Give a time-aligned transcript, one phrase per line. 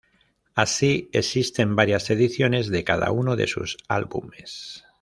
[0.55, 4.83] Así, existen varias ediciones de cada uno de sus álbumes.